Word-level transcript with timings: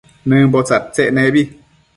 Nëmbo 0.29 0.59
tsadtsec 0.67 1.09
nebi 1.15 1.43